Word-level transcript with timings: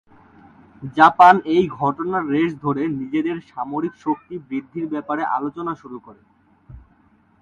Japan 0.97 1.35
এই 1.55 1.63
ঘটনার 1.79 2.23
রেশ 2.27 2.51
ধরে 2.63 2.83
নিজেদের 2.99 3.37
সামরিক 3.49 3.93
শক্তি 3.95 4.35
বৃদ্ধির 4.47 4.85
ব্যাপারে 4.87 5.23
আলোচনা 5.37 5.73
শুরু 5.75 5.97
করে। 5.99 6.21